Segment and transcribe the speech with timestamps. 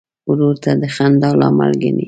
[0.29, 1.99] ورور ته د خندا لامل ګڼې.